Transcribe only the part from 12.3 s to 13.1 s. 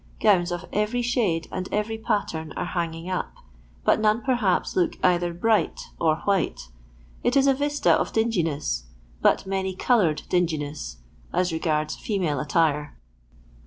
attire.